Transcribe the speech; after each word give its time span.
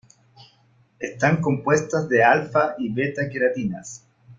Están 0.97 1.41
compuestas 1.41 2.09
de 2.09 2.23
alfa 2.23 2.73
y 2.79 2.91
beta-queratinas. 2.91 4.03